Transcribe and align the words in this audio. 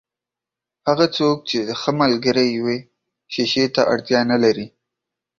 هغه 0.87 1.05
څوک 1.17 1.37
چې 1.49 1.57
ښه 1.81 1.91
ملګری 2.01 2.47
يې 2.55 2.59
وي، 2.65 2.79
شیشې 3.33 3.65
ته 3.75 3.81
اړتیا 3.93 4.19
نلري. 4.31 4.67